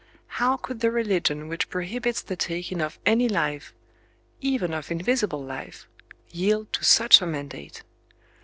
How 0.41 0.57
could 0.57 0.79
the 0.79 0.89
religion 0.89 1.47
which 1.47 1.69
prohibits 1.69 2.23
the 2.23 2.35
taking 2.35 2.81
of 2.81 2.97
any 3.05 3.29
life—even 3.29 4.73
of 4.73 4.89
invisible 4.89 5.43
life—yield 5.43 6.73
to 6.73 6.83
such 6.83 7.21
a 7.21 7.27
mandate? 7.27 7.83